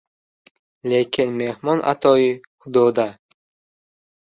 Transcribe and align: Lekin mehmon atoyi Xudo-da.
Lekin 0.93 1.29
mehmon 1.43 1.79
atoyi 1.93 2.31
Xudo-da. 2.61 3.09